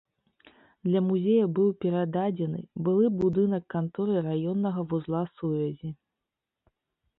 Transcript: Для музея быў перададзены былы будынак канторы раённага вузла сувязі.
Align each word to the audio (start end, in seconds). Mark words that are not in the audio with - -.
Для 0.85 1.01
музея 1.09 1.45
быў 1.59 1.69
перададзены 1.85 2.59
былы 2.89 3.07
будынак 3.21 3.63
канторы 3.75 4.17
раённага 4.31 4.81
вузла 4.95 5.23
сувязі. 5.37 5.89